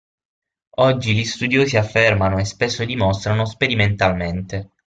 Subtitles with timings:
[0.77, 4.71] Oggi gli studiosi affermano e spesso dimostrano sperimentalmente.